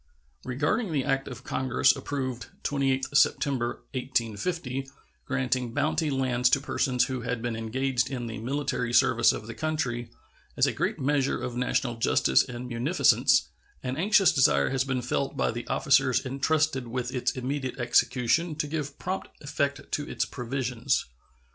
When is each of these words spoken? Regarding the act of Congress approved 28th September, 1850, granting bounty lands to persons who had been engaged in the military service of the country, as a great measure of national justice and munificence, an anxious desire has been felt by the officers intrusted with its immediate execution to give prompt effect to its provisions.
Regarding 0.43 0.91
the 0.91 1.03
act 1.05 1.27
of 1.27 1.43
Congress 1.43 1.95
approved 1.95 2.47
28th 2.63 3.15
September, 3.15 3.83
1850, 3.93 4.89
granting 5.27 5.75
bounty 5.75 6.09
lands 6.09 6.49
to 6.49 6.59
persons 6.59 7.03
who 7.05 7.21
had 7.21 7.39
been 7.43 7.55
engaged 7.55 8.09
in 8.09 8.25
the 8.25 8.39
military 8.39 8.91
service 8.93 9.31
of 9.31 9.45
the 9.45 9.53
country, 9.53 10.09
as 10.57 10.65
a 10.65 10.73
great 10.73 10.97
measure 10.97 11.39
of 11.39 11.55
national 11.55 11.97
justice 11.97 12.41
and 12.43 12.67
munificence, 12.67 13.49
an 13.83 13.95
anxious 13.95 14.31
desire 14.33 14.71
has 14.71 14.83
been 14.83 15.03
felt 15.03 15.37
by 15.37 15.51
the 15.51 15.67
officers 15.67 16.25
intrusted 16.25 16.87
with 16.87 17.13
its 17.13 17.33
immediate 17.33 17.77
execution 17.77 18.55
to 18.55 18.65
give 18.65 18.97
prompt 18.97 19.27
effect 19.41 19.91
to 19.91 20.09
its 20.09 20.25
provisions. 20.25 21.05